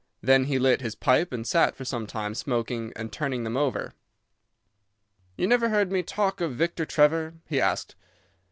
[0.23, 3.93] Then he lit his pipe and sat for some time smoking and turning them over.
[5.37, 7.93] "You never heard me talk of Victor Trevor?" he asked.